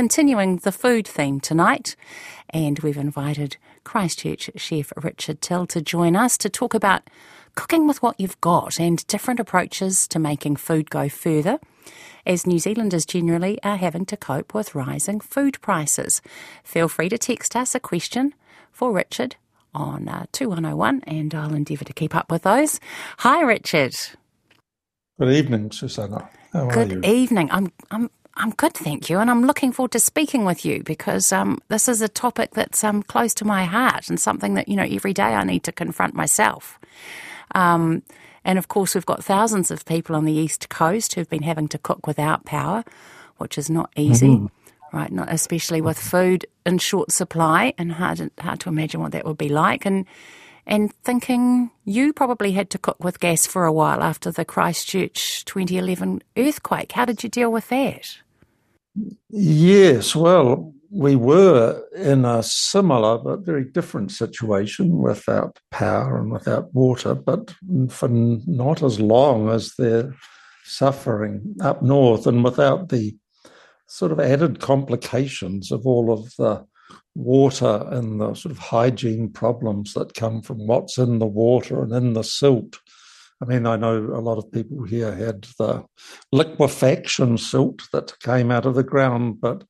[0.00, 1.94] continuing the food theme tonight,
[2.48, 7.02] and we've invited Christchurch chef Richard Till to join us to talk about
[7.54, 11.58] cooking with what you've got and different approaches to making food go further
[12.24, 16.22] as New Zealanders generally are having to cope with rising food prices.
[16.64, 18.32] Feel free to text us a question
[18.72, 19.36] for Richard
[19.74, 22.80] on uh, 2101 and I'll endeavour to keep up with those.
[23.18, 23.94] Hi, Richard.
[25.18, 26.30] Good evening, Susanna.
[26.54, 27.50] How Good evening.
[27.52, 31.32] I'm, I'm, I'm good, thank you, and I'm looking forward to speaking with you because
[31.32, 34.76] um, this is a topic that's um, close to my heart and something that you
[34.76, 36.78] know every day I need to confront myself.
[37.54, 38.02] Um,
[38.44, 41.68] and of course, we've got thousands of people on the east coast who've been having
[41.68, 42.84] to cook without power,
[43.38, 44.28] which is not easy.
[44.28, 44.46] Mm-hmm.
[44.92, 49.24] Right, not especially with food in short supply, and hard hard to imagine what that
[49.24, 49.86] would be like.
[49.86, 50.04] And
[50.70, 55.44] and thinking you probably had to cook with gas for a while after the Christchurch
[55.44, 56.92] 2011 earthquake.
[56.92, 58.16] How did you deal with that?
[59.28, 66.72] Yes, well, we were in a similar but very different situation without power and without
[66.72, 67.52] water, but
[67.88, 70.14] for not as long as they're
[70.64, 73.16] suffering up north and without the
[73.88, 76.64] sort of added complications of all of the
[77.14, 81.92] water and the sort of hygiene problems that come from what's in the water and
[81.92, 82.78] in the silt.
[83.42, 85.84] I mean, I know a lot of people here had the
[86.30, 89.64] liquefaction silt that came out of the ground, but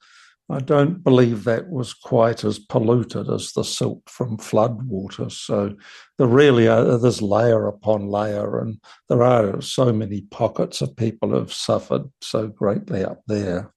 [0.50, 5.30] I don't believe that was quite as polluted as the silt from flood water.
[5.30, 5.76] So
[6.18, 11.28] there really are, there's layer upon layer, and there are so many pockets of people
[11.30, 13.72] who have suffered so greatly up there.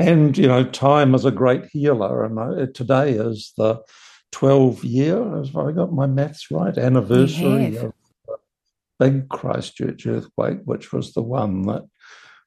[0.00, 2.24] And, you know, time is a great healer.
[2.24, 3.80] And today is the
[4.32, 7.92] 12 year, if I got my maths right, anniversary of
[8.26, 8.36] the
[8.98, 11.82] big Christchurch earthquake, which was the one that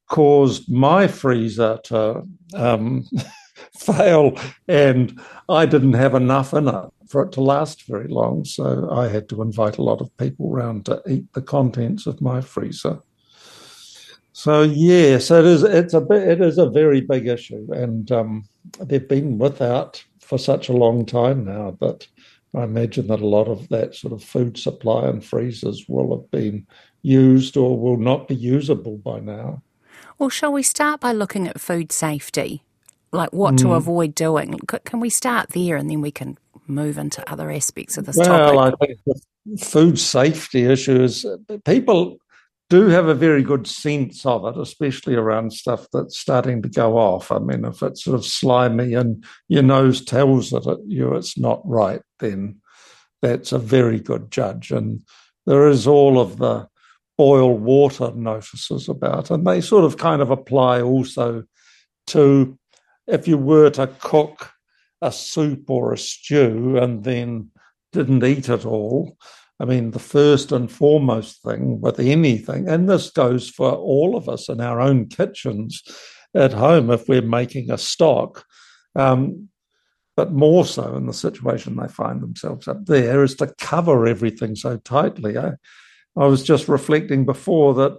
[0.09, 2.23] caused my freezer to
[2.53, 3.05] um,
[3.77, 4.37] fail.
[4.67, 8.45] And I didn't have enough in it for it to last very long.
[8.45, 12.21] So I had to invite a lot of people around to eat the contents of
[12.21, 13.01] my freezer.
[14.33, 15.63] So yes, it is.
[15.63, 18.45] It's a bit, it is a very big issue, and um,
[18.79, 22.07] they've been without for such a long time now that
[22.55, 26.31] I imagine that a lot of that sort of food supply and freezers will have
[26.31, 26.65] been
[27.03, 29.61] used or will not be usable by now.
[30.17, 32.63] Well, shall we start by looking at food safety,
[33.11, 33.59] like what mm.
[33.59, 34.59] to avoid doing?
[34.85, 38.27] Can we start there, and then we can move into other aspects of this well,
[38.27, 38.55] topic?
[38.55, 38.99] Well, I think
[39.45, 41.25] the food safety issue is
[41.65, 42.17] people
[42.73, 46.97] do have a very good sense of it, especially around stuff that's starting to go
[46.97, 47.31] off.
[47.31, 51.37] I mean, if it's sort of slimy and your nose tells it at you it's
[51.37, 52.59] not right, then
[53.21, 54.71] that's a very good judge.
[54.71, 55.03] And
[55.45, 56.67] there is all of the
[57.15, 61.43] boil water notices about, and they sort of kind of apply also
[62.07, 62.57] to
[63.05, 64.49] if you were to cook
[64.99, 67.51] a soup or a stew and then
[67.91, 69.15] didn't eat it all
[69.59, 74.27] I mean, the first and foremost thing with anything, and this goes for all of
[74.27, 75.81] us in our own kitchens
[76.35, 78.45] at home if we're making a stock,
[78.95, 79.49] um,
[80.15, 84.55] but more so in the situation they find themselves up there, is to cover everything
[84.55, 85.37] so tightly.
[85.37, 85.53] I,
[86.15, 87.97] I was just reflecting before that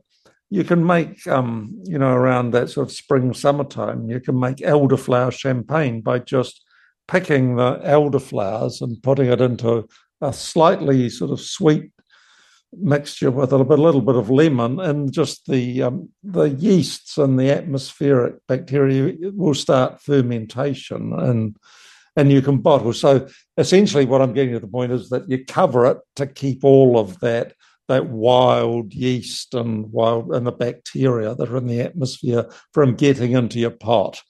[0.50, 4.58] you can make, um, you know, around that sort of spring, summertime, you can make
[4.58, 6.62] elderflower champagne by just
[7.08, 9.88] picking the elderflowers and putting it into
[10.20, 11.90] a slightly sort of sweet
[12.76, 17.50] mixture with a little bit of lemon and just the um, the yeasts and the
[17.50, 21.56] atmospheric bacteria will start fermentation and
[22.16, 22.92] and you can bottle.
[22.92, 23.26] So
[23.56, 26.98] essentially, what I'm getting to the point is that you cover it to keep all
[26.98, 27.54] of that
[27.88, 33.32] that wild yeast and wild and the bacteria that are in the atmosphere from getting
[33.32, 34.22] into your pot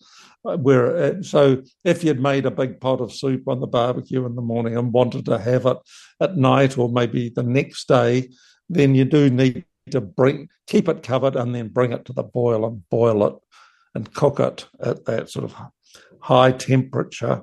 [0.45, 4.35] where uh, so if you'd made a big pot of soup on the barbecue in
[4.35, 5.79] the morning and wanted to have it
[6.21, 8.29] at night or maybe the next day
[8.69, 12.23] then you do need to bring keep it covered and then bring it to the
[12.23, 13.35] boil and boil it
[13.95, 15.55] and cook it at that sort of
[16.21, 17.43] high temperature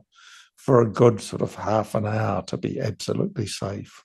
[0.57, 4.03] for a good sort of half an hour to be absolutely safe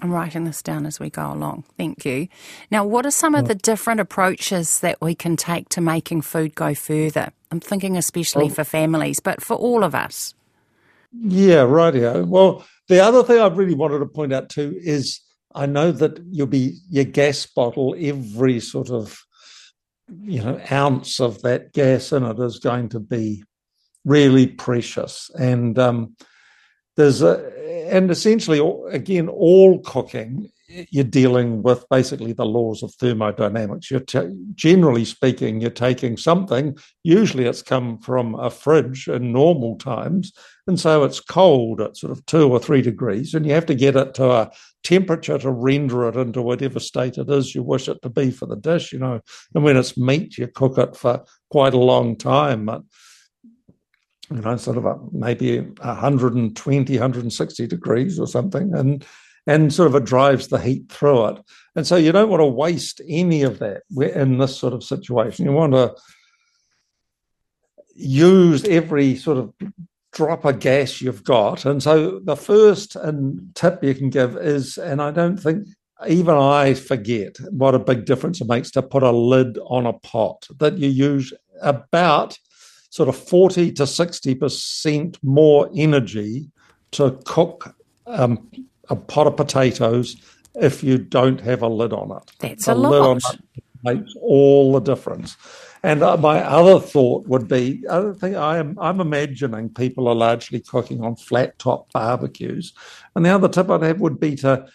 [0.00, 1.64] I'm writing this down as we go along.
[1.76, 2.28] Thank you.
[2.70, 6.54] Now, what are some of the different approaches that we can take to making food
[6.54, 7.30] go further?
[7.50, 10.34] I'm thinking especially for families, but for all of us.
[11.12, 12.26] Yeah, rightio.
[12.26, 15.20] Well, the other thing I really wanted to point out too is
[15.54, 19.22] I know that you'll be your gas bottle every sort of
[20.24, 23.44] you know ounce of that gas in it is going to be
[24.04, 26.16] really precious, and um,
[26.96, 27.50] there's a
[27.90, 28.60] and essentially
[28.90, 30.50] again all cooking
[30.90, 33.90] you're dealing with basically the laws of thermodynamics.
[33.90, 36.76] You're t- generally speaking, you're taking something.
[37.02, 40.32] Usually, it's come from a fridge in normal times,
[40.66, 43.74] and so it's cold at sort of two or three degrees, and you have to
[43.74, 44.50] get it to a
[44.82, 48.46] temperature to render it into whatever state it is you wish it to be for
[48.46, 48.92] the dish.
[48.92, 49.20] You know,
[49.54, 52.66] and when it's meat, you cook it for quite a long time.
[52.66, 52.82] But,
[54.34, 59.04] you know, sort of a, maybe 120, 160 degrees or something, and
[59.46, 61.38] and sort of it drives the heat through it.
[61.74, 65.46] And so you don't want to waste any of that in this sort of situation.
[65.46, 65.94] You want to
[67.94, 69.52] use every sort of
[70.12, 71.64] drop of gas you've got.
[71.64, 75.66] And so the first and tip you can give is, and I don't think
[76.08, 79.92] even I forget what a big difference it makes to put a lid on a
[79.92, 82.38] pot, that you use about
[82.92, 86.50] sort of 40 to 60% more energy
[86.90, 87.74] to cook
[88.06, 88.50] um,
[88.90, 90.16] a pot of potatoes
[90.56, 92.30] if you don't have a lid on it.
[92.38, 92.90] That's a, a lot.
[92.90, 95.38] Lid on it makes all the difference.
[95.82, 100.14] And uh, my other thought would be, I think I am I'm imagining people are
[100.14, 102.74] largely cooking on flat top barbecues,
[103.16, 104.68] and the other tip I'd have would be to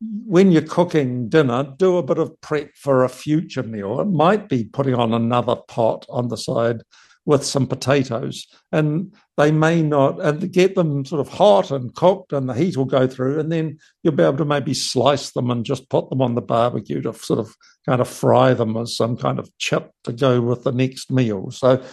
[0.00, 4.00] when you're cooking dinner, do a bit of prep for a future meal.
[4.00, 6.82] It might be putting on another pot on the side
[7.28, 12.32] with some potatoes, and they may not, and get them sort of hot and cooked,
[12.32, 15.50] and the heat will go through, and then you'll be able to maybe slice them
[15.50, 17.54] and just put them on the barbecue to sort of
[17.84, 21.50] kind of fry them as some kind of chip to go with the next meal.
[21.50, 21.84] So,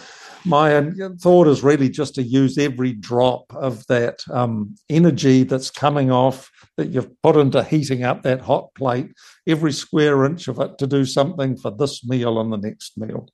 [0.46, 0.90] my
[1.20, 6.50] thought is really just to use every drop of that um, energy that's coming off
[6.78, 9.12] that you've put into heating up that hot plate,
[9.46, 13.28] every square inch of it to do something for this meal and the next meal.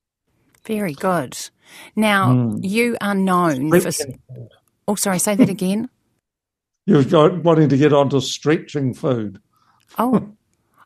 [0.65, 1.37] Very good.
[1.97, 2.61] Now, mm.
[2.63, 3.91] you are known for.
[4.87, 5.89] Oh, sorry, say that again.
[6.87, 9.41] You're wanting to get onto stretching food.
[9.99, 10.33] Oh,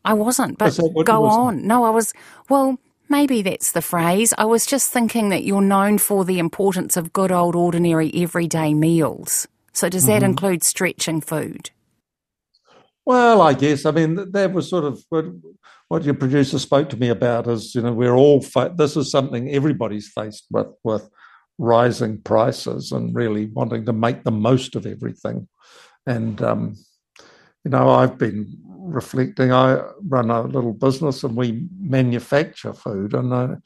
[0.04, 1.66] I wasn't, but go on.
[1.66, 2.12] No, I was.
[2.50, 2.78] Well,
[3.08, 4.34] maybe that's the phrase.
[4.36, 8.74] I was just thinking that you're known for the importance of good old ordinary everyday
[8.74, 9.48] meals.
[9.72, 10.30] So, does that mm-hmm.
[10.30, 11.70] include stretching food?
[13.06, 13.86] Well, I guess.
[13.86, 15.26] I mean, that was sort of what,
[15.88, 17.46] what your producer spoke to me about.
[17.46, 21.08] Is you know we're all fa- this is something everybody's faced with with
[21.58, 25.48] rising prices and really wanting to make the most of everything.
[26.06, 26.76] And um,
[27.64, 29.52] you know, I've been reflecting.
[29.52, 33.56] I run a little business and we manufacture food and uh,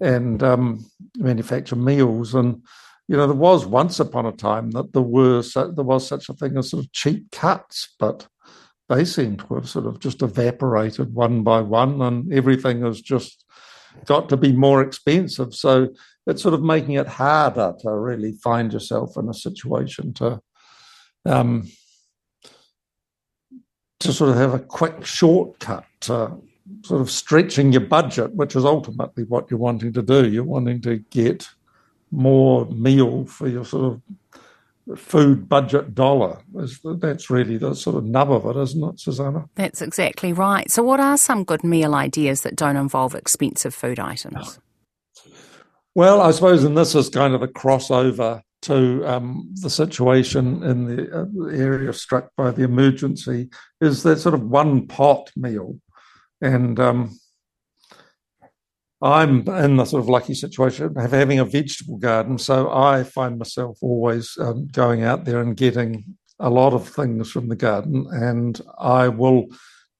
[0.00, 0.86] and um,
[1.16, 2.62] manufacture meals and
[3.08, 6.34] you know, there was once upon a time that there were there was such a
[6.34, 8.26] thing as sort of cheap cuts, but
[8.88, 13.44] they seem to have sort of just evaporated one by one, and everything has just
[14.04, 15.54] got to be more expensive.
[15.54, 15.88] So
[16.26, 20.40] it's sort of making it harder to really find yourself in a situation to
[21.24, 21.68] um,
[24.00, 26.36] to sort of have a quick shortcut to
[26.84, 30.28] sort of stretching your budget, which is ultimately what you're wanting to do.
[30.28, 31.48] You're wanting to get
[32.10, 34.02] more meal for your sort of
[34.94, 36.38] food budget dollar.
[36.54, 39.46] That's really the sort of nub of it, isn't it, Susanna?
[39.56, 40.70] That's exactly right.
[40.70, 44.58] So, what are some good meal ideas that don't involve expensive food items?
[45.94, 50.84] Well, I suppose, and this is kind of a crossover to um, the situation in
[50.84, 53.48] the, uh, the area struck by the emergency,
[53.80, 55.80] is that sort of one pot meal.
[56.42, 57.18] And um,
[59.02, 63.38] I'm in the sort of lucky situation of having a vegetable garden, so I find
[63.38, 68.06] myself always um, going out there and getting a lot of things from the garden,
[68.10, 69.46] and I will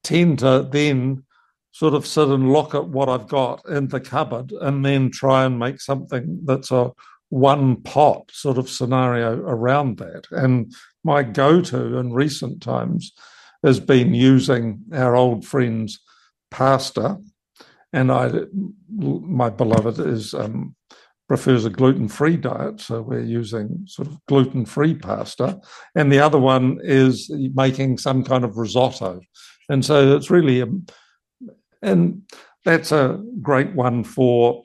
[0.02, 1.24] tend to then
[1.72, 5.44] sort of sit and look at what I've got in the cupboard, and then try
[5.44, 6.92] and make something that's a
[7.28, 10.26] one pot sort of scenario around that.
[10.30, 10.72] And
[11.04, 13.12] my go-to in recent times
[13.62, 16.00] has been using our old friends
[16.50, 17.18] pasta
[17.96, 18.30] and I,
[18.90, 20.76] my beloved is um,
[21.28, 25.58] prefers a gluten-free diet, so we're using sort of gluten-free pasta,
[25.94, 29.20] and the other one is making some kind of risotto,
[29.70, 30.86] and so it's really, a, um,
[31.80, 32.22] and
[32.66, 34.62] that's a great one for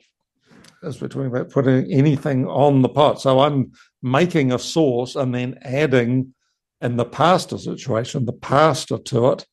[0.84, 3.20] as we're talking about putting anything on the pot.
[3.20, 3.70] So I'm
[4.02, 6.34] making a sauce and then adding
[6.80, 9.46] in the pasta situation the pasta to it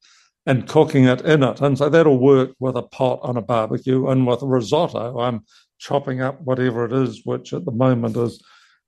[0.45, 1.61] and cooking it in it.
[1.61, 4.07] And so that'll work with a pot on a barbecue.
[4.07, 5.45] And with risotto, I'm
[5.77, 8.41] chopping up whatever it is, which at the moment is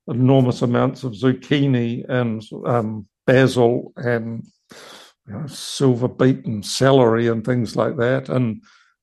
[0.08, 4.44] enormous amounts of zucchini and um, basil and
[5.28, 8.62] you know, silver beet and celery and things like that, and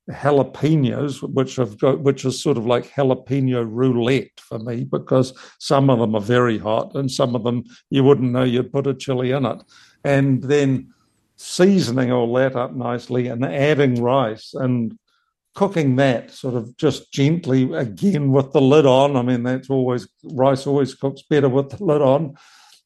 [0.10, 5.90] jalapenos, which have got, which is sort of like jalapeno roulette for me because some
[5.90, 8.94] of them are very hot and some of them you wouldn't know you'd put a
[8.94, 9.64] chili in it,
[10.04, 10.92] and then
[11.40, 14.98] seasoning all that up nicely and adding rice and
[15.56, 19.16] cooking that sort of just gently again with the lid on.
[19.16, 22.36] I mean, that's always rice always cooks better with the lid on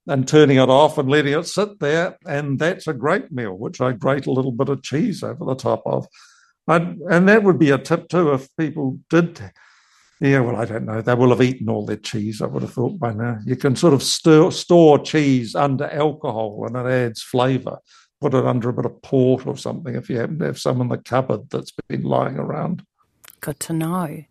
[0.08, 2.16] and turning it off and letting it sit there.
[2.28, 5.56] And that's a great meal, which I grate a little bit of cheese over the
[5.56, 6.08] top of.
[6.68, 9.52] And, and that would be a tip too if people did.
[10.20, 11.02] Yeah, well, I don't know.
[11.02, 13.40] They will have eaten all their cheese, I would have thought by now.
[13.46, 17.80] You can sort of stir, store cheese under alcohol and it adds flavour.
[18.24, 20.80] Put it under a bit of port or something if you happen to have some
[20.80, 22.86] in the cupboard that's been lying around.
[23.42, 24.24] Good to know.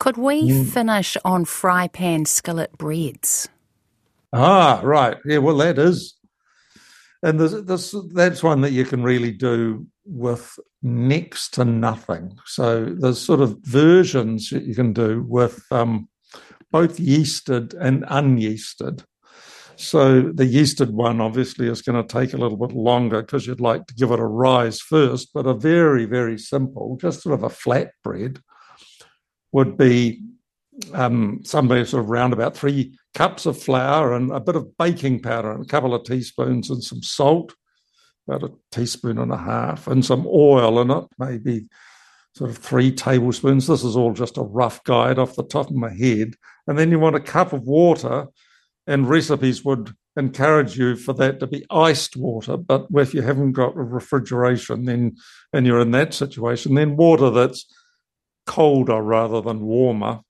[0.00, 0.66] Could we mm.
[0.66, 3.48] finish on fry pan skillet breads?
[4.32, 5.18] Ah, right.
[5.24, 6.16] Yeah, well, that is.
[7.22, 12.36] And this, this, that's one that you can really do with next to nothing.
[12.44, 16.08] So there's sort of versions that you can do with um,
[16.72, 19.04] both yeasted and unyeasted.
[19.78, 23.60] So the yeasted one obviously is going to take a little bit longer because you'd
[23.60, 27.44] like to give it a rise first, but a very, very simple, just sort of
[27.44, 28.40] a flat bread
[29.52, 30.20] would be
[30.94, 35.20] um, somewhere sort of round about three cups of flour and a bit of baking
[35.20, 37.54] powder and a couple of teaspoons and some salt,
[38.26, 41.68] about a teaspoon and a half, and some oil in it, maybe
[42.34, 43.68] sort of three tablespoons.
[43.68, 46.34] This is all just a rough guide off the top of my head.
[46.66, 48.26] And then you want a cup of water,
[48.88, 52.56] and recipes would encourage you for that to be iced water.
[52.56, 55.16] But if you haven't got refrigeration, then
[55.52, 57.72] and you're in that situation, then water that's
[58.46, 60.20] colder rather than warmer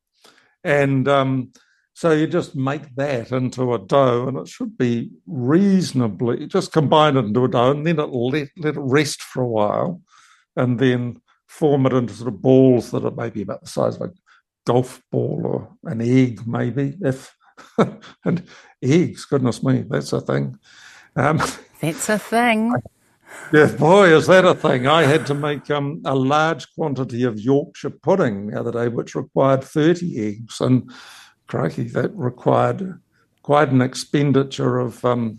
[0.64, 1.52] and um,
[1.94, 7.16] so you just make that into a dough, and it should be reasonably just combine
[7.16, 10.02] it into a dough, and then it let let it rest for a while,
[10.56, 14.02] and then form it into sort of balls that are maybe about the size of
[14.02, 14.12] a
[14.66, 16.96] golf ball or an egg, maybe.
[17.00, 17.34] If
[18.24, 18.42] and
[18.82, 20.58] eggs, goodness me, that's a thing.
[21.16, 21.40] Um,
[21.80, 22.74] that's a thing.
[23.52, 24.86] Yeah, boy, is that a thing.
[24.86, 29.14] I had to make um, a large quantity of Yorkshire pudding the other day, which
[29.14, 30.60] required 30 eggs.
[30.60, 30.90] And
[31.46, 33.00] crikey, that required
[33.42, 35.38] quite an expenditure of um,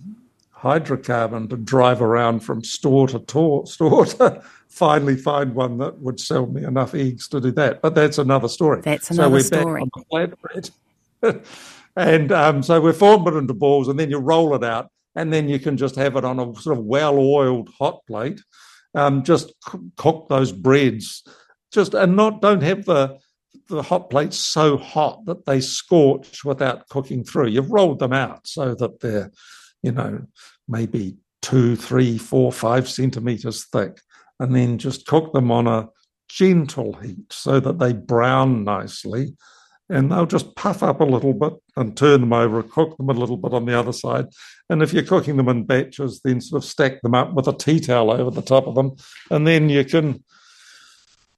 [0.56, 6.20] hydrocarbon to drive around from store to to- store to finally find one that would
[6.20, 7.82] sell me enough eggs to do that.
[7.82, 8.82] But that's another story.
[8.82, 9.82] That's another so we're story.
[9.82, 10.36] Back on the
[11.22, 11.46] flatbread.
[11.96, 15.34] and um, so we're form it into balls and then you roll it out and
[15.34, 18.42] then you can just have it on a sort of well-oiled hot plate.
[18.96, 19.54] Um, just
[19.98, 21.24] cook those breads,
[21.72, 23.20] just and not don't have the
[23.68, 27.48] the hot plates so hot that they scorch without cooking through.
[27.48, 29.32] You've rolled them out so that they're,
[29.84, 30.26] you know,
[30.68, 34.00] maybe two, three, four, five centimeters thick,
[34.40, 35.90] and then just cook them on a
[36.28, 39.36] gentle heat so that they brown nicely
[39.90, 43.14] and they'll just puff up a little bit and turn them over, cook them a
[43.14, 44.28] little bit on the other side.
[44.70, 47.54] And if you're cooking them in batches, then sort of stack them up with a
[47.54, 48.96] tea towel over the top of them,
[49.32, 50.24] and then you can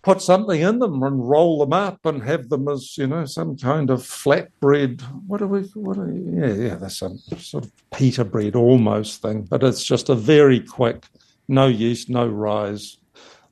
[0.03, 3.55] put something in them and roll them up and have them as you know some
[3.55, 5.01] kind of flatbread.
[5.27, 5.62] What are we?
[5.75, 6.75] What are yeah yeah?
[6.75, 11.05] That's some sort of pita bread almost thing, but it's just a very quick,
[11.48, 12.98] no yeast, no rise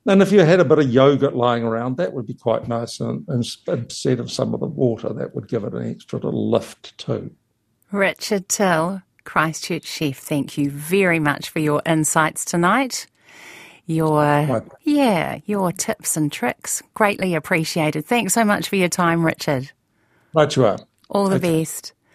[0.06, 3.00] and if you had a bit of yogurt lying around, that would be quite nice.
[3.00, 6.96] And, instead of some of the water, that would give it an extra little lift
[6.98, 7.30] too.
[7.92, 13.06] Richard Till, Christchurch chef, thank you very much for your insights tonight.
[13.86, 18.06] Your yeah, your tips and tricks greatly appreciated.
[18.06, 19.72] Thanks so much for your time, Richard.
[20.32, 20.78] Right you are.
[21.08, 21.60] All the okay.
[21.60, 21.92] best.